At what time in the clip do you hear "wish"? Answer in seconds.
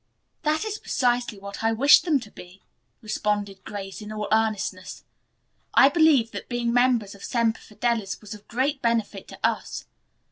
1.73-2.01